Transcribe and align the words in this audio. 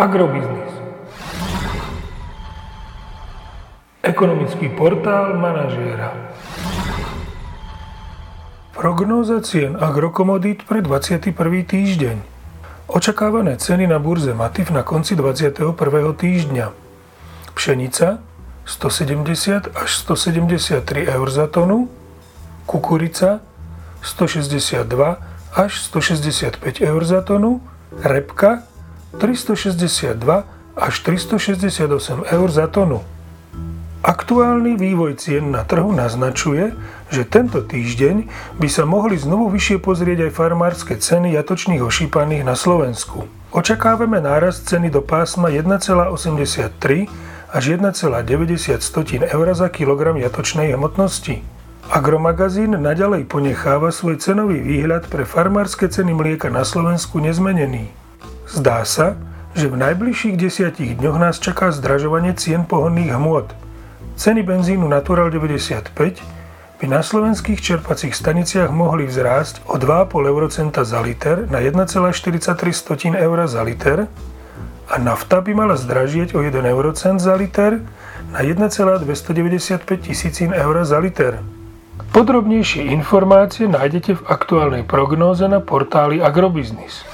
Agrobiznis. 0.00 0.72
Ekonomický 4.00 4.72
portál 4.72 5.36
manažéra. 5.36 6.16
Prognóza 8.72 9.44
cien 9.44 9.76
agrokomodít 9.76 10.64
pre 10.64 10.80
21. 10.80 11.36
týždeň. 11.68 12.16
Očakávané 12.88 13.60
ceny 13.60 13.84
na 13.84 14.00
burze 14.00 14.32
Matif 14.32 14.72
na 14.72 14.80
konci 14.80 15.12
21. 15.12 15.76
týždňa. 16.16 16.72
Pšenica 17.52 18.24
170 18.64 19.68
až 19.76 19.90
173 20.00 21.12
eur 21.12 21.28
za 21.28 21.44
tonu, 21.44 21.92
kukurica 22.64 23.44
162 24.00 24.80
až 25.52 25.72
165 25.92 26.56
eur 26.88 27.02
za 27.04 27.20
tonu, 27.20 27.60
repka 28.00 28.64
362 29.18 30.46
až 30.78 30.94
368 31.02 32.30
eur 32.30 32.48
za 32.50 32.66
tonu. 32.70 33.02
Aktuálny 34.00 34.80
vývoj 34.80 35.20
cien 35.20 35.52
na 35.52 35.60
trhu 35.60 35.92
naznačuje, 35.92 36.72
že 37.12 37.28
tento 37.28 37.60
týždeň 37.60 38.32
by 38.56 38.68
sa 38.70 38.88
mohli 38.88 39.20
znovu 39.20 39.52
vyššie 39.52 39.76
pozrieť 39.76 40.24
aj 40.24 40.32
farmárske 40.32 40.96
ceny 40.96 41.36
jatočných 41.36 41.84
ošípaných 41.84 42.48
na 42.48 42.56
Slovensku. 42.56 43.28
Očakávame 43.52 44.24
nárast 44.24 44.64
ceny 44.72 44.88
do 44.88 45.04
pásma 45.04 45.52
1,83 45.52 46.16
až 47.52 47.64
1,90 47.76 49.26
eur 49.26 49.46
za 49.52 49.68
kilogram 49.68 50.16
jatočnej 50.16 50.72
hmotnosti. 50.80 51.44
Agromagazín 51.92 52.80
naďalej 52.80 53.28
ponecháva 53.28 53.92
svoj 53.92 54.16
cenový 54.16 54.64
výhľad 54.64 55.12
pre 55.12 55.28
farmárske 55.28 55.92
ceny 55.92 56.16
mlieka 56.16 56.48
na 56.48 56.64
Slovensku 56.64 57.20
nezmenený. 57.20 57.99
Zdá 58.50 58.82
sa, 58.82 59.14
že 59.54 59.70
v 59.70 59.78
najbližších 59.78 60.36
desiatich 60.36 60.98
dňoch 60.98 61.18
nás 61.18 61.38
čaká 61.38 61.70
zdražovanie 61.70 62.34
cien 62.34 62.66
pohonných 62.66 63.14
hmôt– 63.14 63.50
Ceny 64.20 64.44
benzínu 64.44 64.84
Natural 64.84 65.32
95 65.32 65.96
by 66.76 66.84
na 66.84 67.00
slovenských 67.00 67.56
čerpacích 67.56 68.12
staniciach 68.12 68.68
mohli 68.68 69.08
vzrásť 69.08 69.64
o 69.64 69.80
2,5 69.80 70.28
eurocenta 70.28 70.84
za 70.84 71.00
liter 71.00 71.48
na 71.48 71.56
1,43 71.64 73.16
eur 73.16 73.38
za 73.48 73.64
liter 73.64 74.12
a 74.92 74.94
nafta 75.00 75.40
by 75.40 75.56
mala 75.56 75.80
zdražieť 75.80 76.36
o 76.36 76.44
1 76.44 76.52
eurocent 76.52 77.16
za 77.16 77.32
liter 77.32 77.80
na 78.28 78.44
1,295 78.44 79.08
tisícin 80.04 80.52
eur 80.52 80.84
za 80.84 81.00
liter. 81.00 81.40
Podrobnejšie 82.12 82.92
informácie 82.92 83.72
nájdete 83.72 84.20
v 84.20 84.22
aktuálnej 84.28 84.84
prognóze 84.84 85.48
na 85.48 85.64
portáli 85.64 86.20
Agrobiznis. 86.20 87.08